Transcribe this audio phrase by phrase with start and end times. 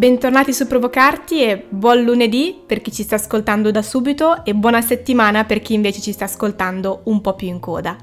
[0.00, 4.80] Bentornati su Provocarti e buon lunedì per chi ci sta ascoltando da subito e buona
[4.80, 7.98] settimana per chi invece ci sta ascoltando un po' più in coda.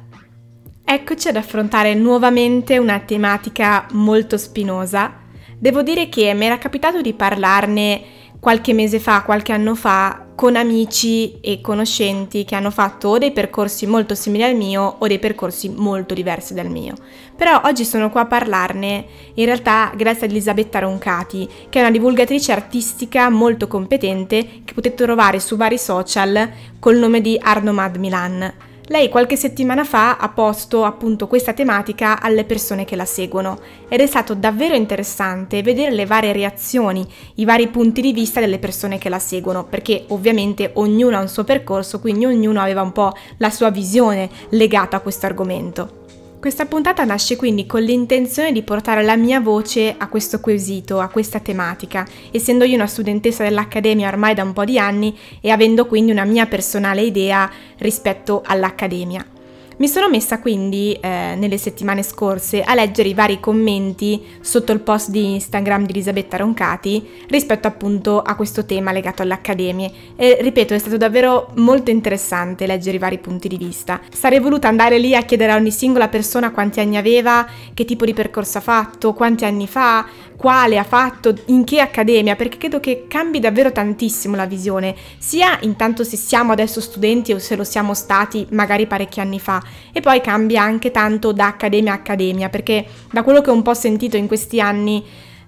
[0.86, 5.22] Eccoci ad affrontare nuovamente una tematica molto spinosa.
[5.58, 8.04] Devo dire che mi era capitato di parlarne
[8.40, 13.32] qualche mese fa, qualche anno fa, con amici e conoscenti che hanno fatto o dei
[13.32, 16.94] percorsi molto simili al mio o dei percorsi molto diversi dal mio.
[17.36, 21.92] Però oggi sono qua a parlarne in realtà grazie ad Elisabetta Roncati, che è una
[21.92, 26.50] divulgatrice artistica molto competente che potete trovare su vari social
[26.80, 28.54] col nome di Arnomad Milan.
[28.90, 34.00] Lei qualche settimana fa ha posto appunto questa tematica alle persone che la seguono ed
[34.00, 38.98] è stato davvero interessante vedere le varie reazioni, i vari punti di vista delle persone
[38.98, 43.12] che la seguono, perché ovviamente ognuno ha un suo percorso, quindi ognuno aveva un po'
[43.38, 46.06] la sua visione legata a questo argomento.
[46.40, 51.10] Questa puntata nasce quindi con l'intenzione di portare la mia voce a questo quesito, a
[51.10, 55.88] questa tematica, essendo io una studentessa dell'Accademia ormai da un po' di anni e avendo
[55.88, 59.37] quindi una mia personale idea rispetto all'Accademia.
[59.80, 64.80] Mi sono messa quindi eh, nelle settimane scorse a leggere i vari commenti sotto il
[64.80, 70.40] post di Instagram di Elisabetta Roncati rispetto appunto a questo tema legato alle accademie e
[70.42, 74.02] ripeto è stato davvero molto interessante leggere i vari punti di vista.
[74.12, 78.04] Sarei voluta andare lì a chiedere a ogni singola persona quanti anni aveva, che tipo
[78.04, 82.80] di percorso ha fatto, quanti anni fa, quale ha fatto, in che accademia, perché credo
[82.80, 87.64] che cambi davvero tantissimo la visione, sia intanto se siamo adesso studenti o se lo
[87.64, 92.50] siamo stati magari parecchi anni fa, e poi cambia anche tanto da accademia a accademia,
[92.50, 95.04] perché da quello che ho un po' sentito in questi anni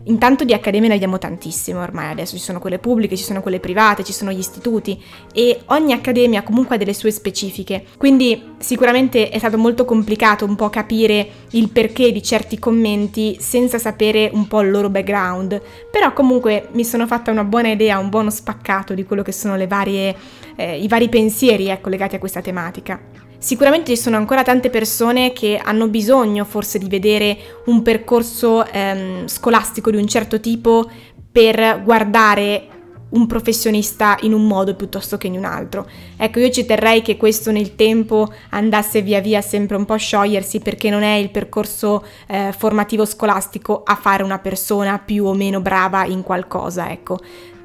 [0.06, 3.60] Intanto di accademie ne abbiamo tantissime ormai, adesso ci sono quelle pubbliche, ci sono quelle
[3.60, 5.02] private, ci sono gli istituti
[5.34, 10.56] e ogni accademia comunque ha delle sue specifiche, quindi sicuramente è stato molto complicato un
[10.56, 15.62] po' capire il perché di certi commenti senza sapere un po' il loro background,
[15.92, 19.58] però comunque mi sono fatta una buona idea, un buono spaccato di quello che sono
[19.68, 20.16] varie,
[20.56, 23.29] eh, i vari pensieri ecco, legati a questa tematica.
[23.40, 29.28] Sicuramente ci sono ancora tante persone che hanno bisogno forse di vedere un percorso ehm,
[29.28, 30.90] scolastico di un certo tipo
[31.32, 32.68] per guardare
[33.12, 35.88] un professionista in un modo piuttosto che in un altro.
[36.18, 39.98] Ecco, io ci terrei che questo nel tempo andasse via via sempre un po' a
[39.98, 45.34] sciogliersi perché non è il percorso eh, formativo scolastico a fare una persona più o
[45.34, 47.20] meno brava in qualcosa, ecco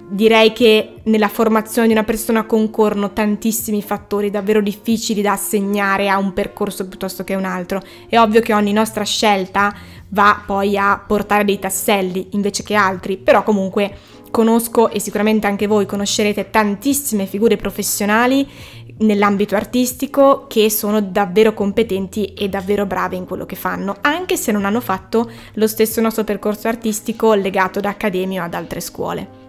[0.09, 6.19] direi che nella formazione di una persona concorrono tantissimi fattori davvero difficili da assegnare a
[6.19, 7.81] un percorso piuttosto che a un altro.
[8.09, 9.75] È ovvio che ogni nostra scelta
[10.09, 13.97] va poi a portare dei tasselli invece che altri, però comunque
[14.31, 18.47] conosco e sicuramente anche voi conoscerete tantissime figure professionali
[18.99, 24.53] nell'ambito artistico che sono davvero competenti e davvero brave in quello che fanno, anche se
[24.53, 29.44] non hanno fatto lo stesso nostro percorso artistico legato da accademia o ad altre scuole.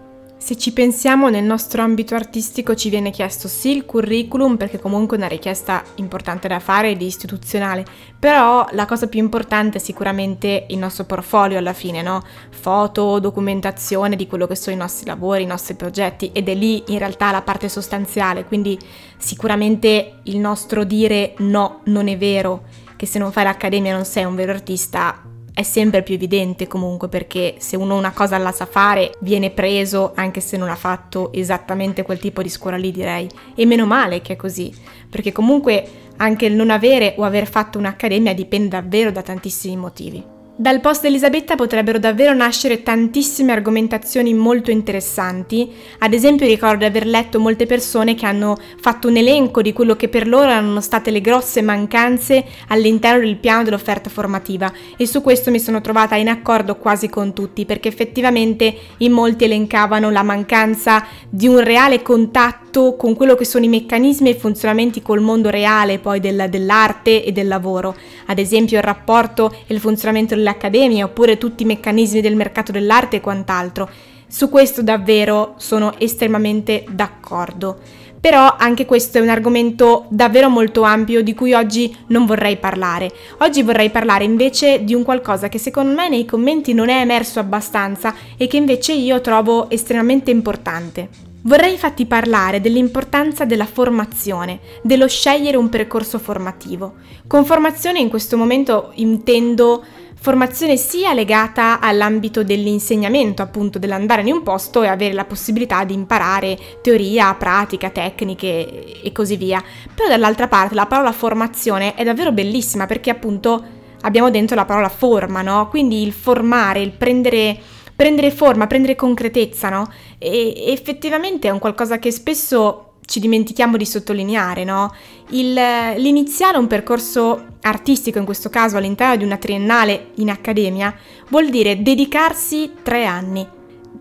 [0.46, 5.16] Se ci pensiamo nel nostro ambito artistico ci viene chiesto sì il curriculum perché comunque
[5.16, 7.84] è una richiesta importante da fare ed istituzionale,
[8.16, 12.22] però la cosa più importante è sicuramente il nostro portfolio alla fine, no?
[12.50, 16.80] Foto, documentazione di quello che sono i nostri lavori, i nostri progetti ed è lì
[16.92, 18.78] in realtà la parte sostanziale, quindi
[19.16, 24.22] sicuramente il nostro dire no, non è vero, che se non fai l'accademia non sei
[24.22, 25.22] un vero artista
[25.56, 30.12] è sempre più evidente comunque perché se uno una cosa la sa fare viene preso
[30.14, 34.20] anche se non ha fatto esattamente quel tipo di scuola lì direi e meno male
[34.20, 34.70] che è così
[35.08, 40.35] perché comunque anche il non avere o aver fatto un'accademia dipende davvero da tantissimi motivi.
[40.58, 47.04] Dal post Elisabetta potrebbero davvero nascere tantissime argomentazioni molto interessanti, ad esempio ricordo di aver
[47.04, 51.10] letto molte persone che hanno fatto un elenco di quello che per loro erano state
[51.10, 54.72] le grosse mancanze all'interno del piano dell'offerta formativa.
[54.96, 59.44] E su questo mi sono trovata in accordo quasi con tutti perché effettivamente in molti
[59.44, 64.38] elencavano la mancanza di un reale contatto con quello che sono i meccanismi e i
[64.38, 67.94] funzionamenti col mondo reale poi del, dell'arte e del lavoro,
[68.24, 72.72] ad esempio il rapporto e il funzionamento della accademie oppure tutti i meccanismi del mercato
[72.72, 73.88] dell'arte e quant'altro.
[74.28, 77.78] Su questo davvero sono estremamente d'accordo.
[78.20, 83.12] Però anche questo è un argomento davvero molto ampio di cui oggi non vorrei parlare.
[83.38, 87.38] Oggi vorrei parlare invece di un qualcosa che secondo me nei commenti non è emerso
[87.38, 91.25] abbastanza e che invece io trovo estremamente importante.
[91.46, 96.94] Vorrei infatti parlare dell'importanza della formazione, dello scegliere un percorso formativo.
[97.28, 99.84] Con formazione in questo momento intendo
[100.18, 105.94] formazione sia legata all'ambito dell'insegnamento, appunto dell'andare in un posto e avere la possibilità di
[105.94, 109.62] imparare teoria, pratica, tecniche e così via.
[109.94, 113.64] Però dall'altra parte la parola formazione è davvero bellissima perché appunto
[114.00, 115.68] abbiamo dentro la parola forma, no?
[115.68, 117.56] Quindi il formare, il prendere
[117.96, 119.90] prendere forma, prendere concretezza, no?
[120.18, 124.94] E effettivamente è un qualcosa che spesso ci dimentichiamo di sottolineare, no?
[125.30, 130.94] Il, l'iniziare un percorso artistico, in questo caso all'interno di una triennale in accademia,
[131.28, 133.54] vuol dire dedicarsi tre anni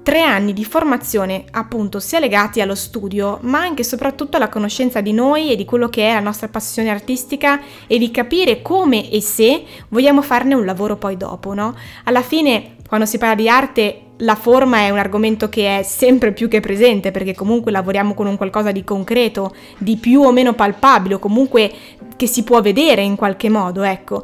[0.05, 5.01] tre anni di formazione appunto sia legati allo studio ma anche e soprattutto alla conoscenza
[5.01, 9.09] di noi e di quello che è la nostra passione artistica e di capire come
[9.09, 11.75] e se vogliamo farne un lavoro poi dopo, no?
[12.03, 16.31] Alla fine quando si parla di arte la forma è un argomento che è sempre
[16.31, 20.53] più che presente perché comunque lavoriamo con un qualcosa di concreto, di più o meno
[20.53, 21.71] palpabile o comunque
[22.15, 24.23] che si può vedere in qualche modo, ecco.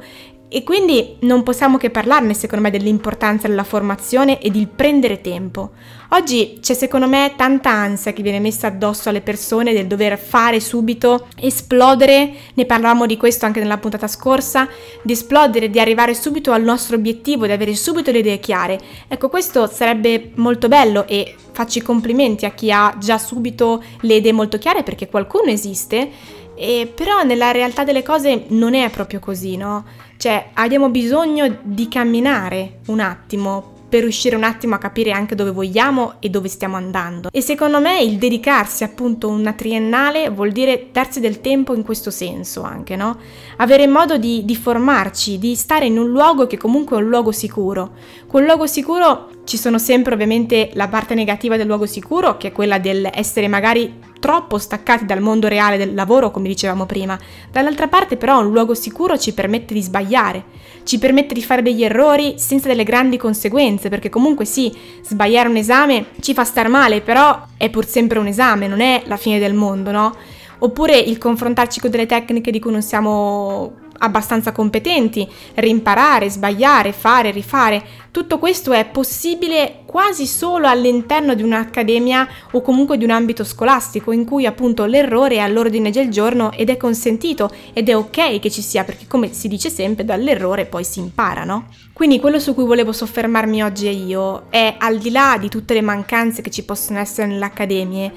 [0.54, 5.72] E quindi non possiamo che parlarne, secondo me, dell'importanza della formazione e del prendere tempo.
[6.10, 10.60] Oggi c'è, secondo me, tanta ansia che viene messa addosso alle persone del dover fare
[10.60, 14.68] subito, esplodere, ne parlavamo di questo anche nella puntata scorsa,
[15.02, 18.78] di esplodere, di arrivare subito al nostro obiettivo, di avere subito le idee chiare.
[19.08, 24.16] Ecco, questo sarebbe molto bello e faccio i complimenti a chi ha già subito le
[24.16, 26.10] idee molto chiare perché qualcuno esiste,
[26.56, 29.86] e però nella realtà delle cose non è proprio così, no?
[30.18, 35.52] Cioè abbiamo bisogno di camminare un attimo per riuscire un attimo a capire anche dove
[35.52, 37.28] vogliamo e dove stiamo andando.
[37.30, 41.84] E secondo me il dedicarsi appunto a una triennale vuol dire darsi del tempo in
[41.84, 43.18] questo senso anche, no?
[43.58, 47.34] Avere modo di, di formarci, di stare in un luogo che comunque è un luogo
[47.34, 47.92] sicuro.
[48.28, 52.52] Quel luogo sicuro ci sono sempre ovviamente la parte negativa del luogo sicuro, che è
[52.54, 57.20] quella dell'essere magari troppo staccati dal mondo reale del lavoro, come dicevamo prima.
[57.52, 60.44] Dall'altra parte però un luogo sicuro ci permette di sbagliare,
[60.84, 64.72] ci permette di fare degli errori senza delle grandi conseguenze, perché comunque sì,
[65.04, 69.02] sbagliare un esame ci fa star male, però è pur sempre un esame, non è
[69.08, 70.16] la fine del mondo, no?
[70.60, 77.32] Oppure il confrontarci con delle tecniche di cui non siamo abbastanza competenti, rimparare, sbagliare, fare,
[77.32, 77.84] rifare.
[78.12, 84.12] Tutto questo è possibile quasi solo all'interno di un'accademia o comunque di un ambito scolastico
[84.12, 88.52] in cui appunto l'errore è all'ordine del giorno ed è consentito ed è ok che
[88.52, 91.68] ci sia perché come si dice sempre dall'errore poi si impara, no?
[91.94, 95.82] Quindi quello su cui volevo soffermarmi oggi io è al di là di tutte le
[95.82, 98.12] mancanze che ci possono essere nelle accademie,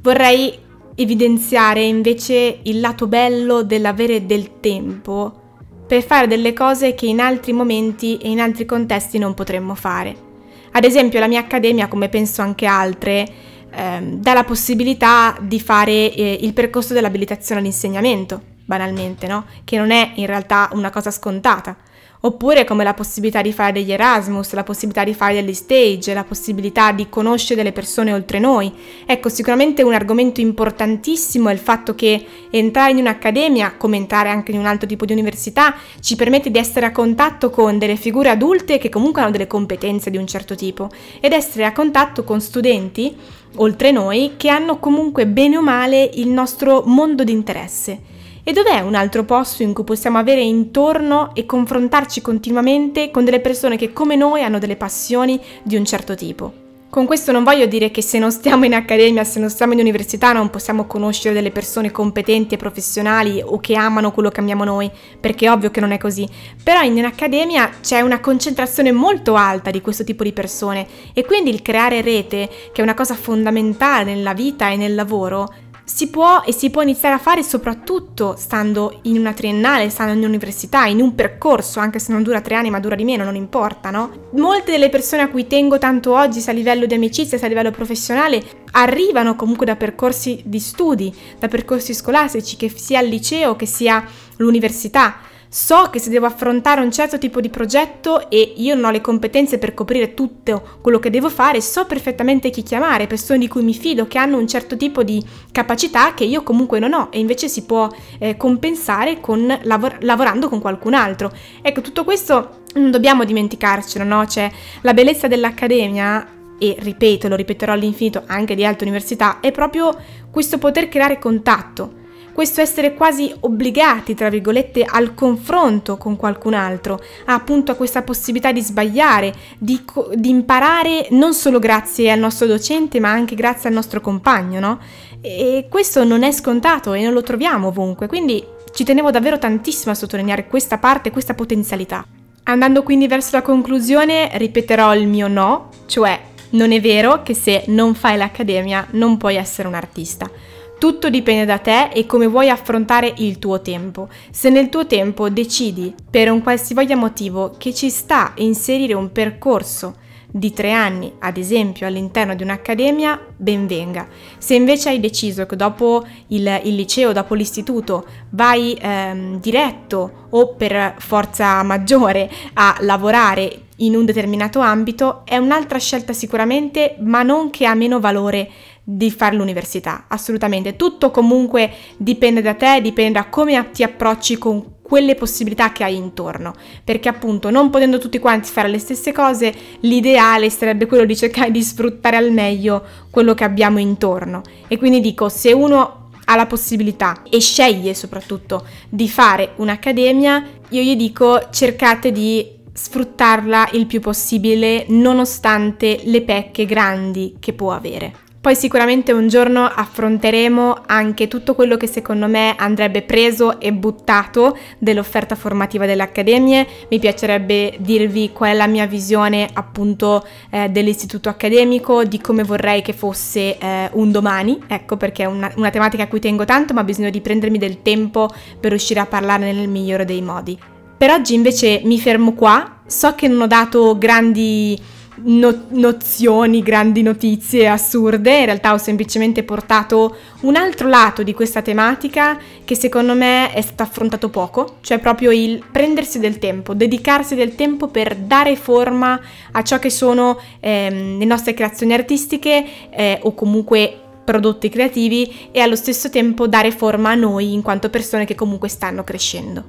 [0.00, 0.66] vorrei
[1.00, 5.46] evidenziare invece il lato bello dell'avere del tempo
[5.86, 10.26] per fare delle cose che in altri momenti e in altri contesti non potremmo fare.
[10.72, 13.26] Ad esempio la mia accademia, come penso anche altre,
[13.70, 19.46] ehm, dà la possibilità di fare eh, il percorso dell'abilitazione all'insegnamento, banalmente, no?
[19.64, 21.76] Che non è in realtà una cosa scontata.
[22.20, 26.24] Oppure come la possibilità di fare degli Erasmus, la possibilità di fare degli stage, la
[26.24, 28.72] possibilità di conoscere delle persone oltre noi.
[29.06, 34.50] Ecco, sicuramente un argomento importantissimo è il fatto che entrare in un'accademia, come entrare anche
[34.50, 38.30] in un altro tipo di università, ci permette di essere a contatto con delle figure
[38.30, 42.40] adulte che comunque hanno delle competenze di un certo tipo ed essere a contatto con
[42.40, 43.14] studenti,
[43.56, 48.16] oltre noi, che hanno comunque bene o male il nostro mondo di interesse.
[48.48, 53.40] E dov'è un altro posto in cui possiamo avere intorno e confrontarci continuamente con delle
[53.40, 56.66] persone che come noi hanno delle passioni di un certo tipo?
[56.88, 59.80] Con questo non voglio dire che se non stiamo in accademia, se non stiamo in
[59.80, 64.64] università non possiamo conoscere delle persone competenti e professionali o che amano quello che amiamo
[64.64, 64.90] noi,
[65.20, 66.26] perché è ovvio che non è così.
[66.62, 71.50] Però in accademia c'è una concentrazione molto alta di questo tipo di persone e quindi
[71.50, 75.52] il creare rete, che è una cosa fondamentale nella vita e nel lavoro,
[75.88, 80.18] si può e si può iniziare a fare soprattutto stando in una triennale, stando in
[80.18, 83.34] un'università, in un percorso, anche se non dura tre anni ma dura di meno, non
[83.34, 84.28] importa, no?
[84.32, 87.48] Molte delle persone a cui tengo tanto oggi, sia a livello di amicizia, sia a
[87.48, 93.56] livello professionale, arrivano comunque da percorsi di studi, da percorsi scolastici, che sia il liceo,
[93.56, 94.04] che sia
[94.36, 95.16] l'università.
[95.50, 99.00] So che se devo affrontare un certo tipo di progetto e io non ho le
[99.00, 103.62] competenze per coprire tutto quello che devo fare, so perfettamente chi chiamare, persone di cui
[103.62, 107.18] mi fido, che hanno un certo tipo di capacità che io comunque non ho e
[107.18, 107.88] invece si può
[108.18, 111.32] eh, compensare con, lavor- lavorando con qualcun altro.
[111.62, 114.26] Ecco, tutto questo non dobbiamo dimenticarcelo, no?
[114.26, 114.50] Cioè,
[114.82, 119.96] la bellezza dell'accademia e ripeto, lo ripeterò all'infinito anche di altre università, è proprio
[120.30, 121.97] questo poter creare contatto
[122.38, 128.60] questo essere quasi obbligati, tra virgolette, al confronto con qualcun altro, appunto questa possibilità di
[128.60, 129.82] sbagliare, di,
[130.14, 134.78] di, imparare non solo grazie al nostro docente, ma anche grazie al nostro compagno, no?
[135.20, 139.90] E questo non è scontato e non lo troviamo ovunque, quindi ci tenevo davvero tantissimo
[139.90, 142.06] a sottolineare questa parte, questa potenzialità.
[142.44, 146.16] Andando quindi verso la conclusione, ripeterò il mio no, cioè
[146.50, 150.30] non è vero che se non fai l'accademia non puoi essere un artista.
[150.78, 154.08] Tutto dipende da te e come vuoi affrontare il tuo tempo.
[154.30, 159.96] Se nel tuo tempo decidi, per un qualsivoglia motivo, che ci sta inserire un percorso
[160.30, 164.06] di tre anni, ad esempio all'interno di un'accademia, ben venga.
[164.38, 170.54] Se invece hai deciso che dopo il, il liceo, dopo l'istituto, vai ehm, diretto o
[170.54, 177.50] per forza maggiore a lavorare in un determinato ambito, è un'altra scelta sicuramente, ma non
[177.50, 178.48] che ha meno valore
[178.90, 180.74] di fare l'università, assolutamente.
[180.74, 185.94] Tutto comunque dipende da te, dipende da come ti approcci con quelle possibilità che hai
[185.94, 191.14] intorno, perché appunto non potendo tutti quanti fare le stesse cose, l'ideale sarebbe quello di
[191.14, 194.40] cercare di sfruttare al meglio quello che abbiamo intorno.
[194.68, 200.80] E quindi dico, se uno ha la possibilità e sceglie soprattutto di fare un'accademia, io
[200.80, 208.26] gli dico cercate di sfruttarla il più possibile nonostante le pecche grandi che può avere.
[208.40, 214.56] Poi sicuramente un giorno affronteremo anche tutto quello che secondo me andrebbe preso e buttato
[214.78, 216.64] dell'offerta formativa delle accademie.
[216.88, 222.80] Mi piacerebbe dirvi qual è la mia visione appunto eh, dell'istituto accademico, di come vorrei
[222.80, 226.72] che fosse eh, un domani, ecco perché è una, una tematica a cui tengo tanto,
[226.72, 228.30] ma bisogno di prendermi del tempo
[228.60, 230.56] per riuscire a parlarne nel migliore dei modi.
[230.96, 234.80] Per oggi invece mi fermo qua, so che non ho dato grandi
[235.22, 241.62] no- nozioni, grandi notizie assurde, in realtà ho semplicemente portato un altro lato di questa
[241.62, 247.34] tematica che secondo me è stato affrontato poco, cioè proprio il prendersi del tempo, dedicarsi
[247.34, 249.20] del tempo per dare forma
[249.52, 255.60] a ciò che sono ehm, le nostre creazioni artistiche eh, o comunque prodotti creativi e
[255.60, 259.64] allo stesso tempo dare forma a noi in quanto persone che comunque stanno crescendo.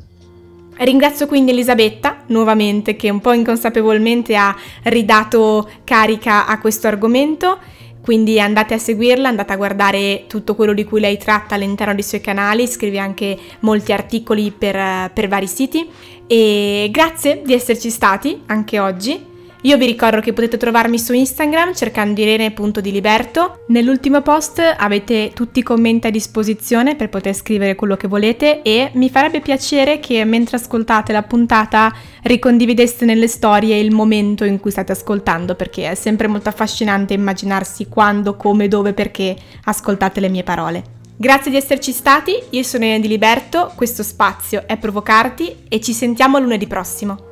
[0.81, 7.59] Ringrazio quindi Elisabetta nuovamente che un po' inconsapevolmente ha ridato carica a questo argomento.
[8.01, 12.03] Quindi andate a seguirla, andate a guardare tutto quello di cui lei tratta all'interno dei
[12.03, 15.88] suoi canali, scrive anche molti articoli per, per vari siti.
[16.25, 19.38] E grazie di esserci stati anche oggi.
[19.63, 23.66] Io vi ricordo che potete trovarmi su Instagram cercando irene.diliberto.
[23.68, 28.89] Nell'ultimo post avete tutti i commenti a disposizione per poter scrivere quello che volete e
[28.94, 34.72] mi farebbe piacere che mentre ascoltate la puntata ricondivideste nelle storie il momento in cui
[34.72, 39.36] state ascoltando perché è sempre molto affascinante immaginarsi quando, come, dove, perché
[39.66, 40.84] ascoltate le mie parole.
[41.18, 45.92] Grazie di esserci stati, io sono Irene Di Liberto, questo spazio è Provocarti e ci
[45.92, 47.32] sentiamo lunedì prossimo.